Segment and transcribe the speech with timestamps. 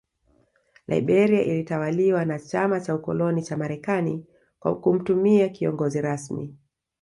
[0.87, 4.25] Liberia ilitawaliwa na Chama cha Ukoloni cha Marekani
[4.59, 6.55] kwa kumtumia kiongozi rasmi